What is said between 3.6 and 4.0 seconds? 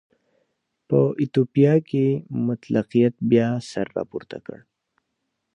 سر